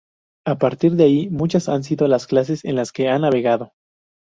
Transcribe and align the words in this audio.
A 0.47 0.57
partir 0.57 0.93
de 0.93 1.03
ahí, 1.03 1.29
muchas 1.29 1.69
han 1.69 1.83
sido 1.83 2.07
las 2.07 2.25
clases 2.25 2.65
en 2.65 2.75
las 2.75 2.91
que 2.91 3.07
ha 3.07 3.19
navegado. 3.19 3.73